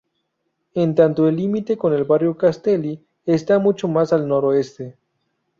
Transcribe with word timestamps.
En 0.73 0.95
tanto 0.95 1.27
el 1.27 1.35
límite 1.35 1.77
con 1.77 2.07
barrio 2.07 2.35
Castelli 2.35 3.05
está 3.27 3.59
mucho 3.59 3.87
más 3.87 4.11
al 4.11 4.27
noroeste. 4.27 4.97